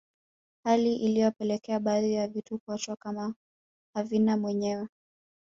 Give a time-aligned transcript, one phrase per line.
[0.63, 3.35] Hali iliyopelekea baadhi ya vitu kuachwa kama
[3.95, 4.87] havina mwenyewe